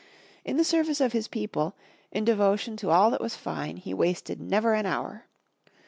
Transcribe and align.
In 0.43 0.57
the 0.57 0.63
service 0.63 0.99
of 0.99 1.11
his 1.13 1.27
people, 1.27 1.75
in 2.11 2.25
devotion 2.25 2.75
to 2.77 2.89
all 2.89 3.11
that 3.11 3.21
was 3.21 3.35
fine, 3.35 3.77
he 3.77 3.93
wasted 3.93 4.41
never 4.41 4.73
an 4.73 4.87
hour. 4.87 5.27